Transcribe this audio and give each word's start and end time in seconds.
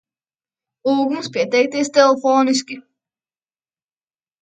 Lūgums 0.91 1.29
pieteikties 1.37 1.93
telefoniski! 1.99 2.81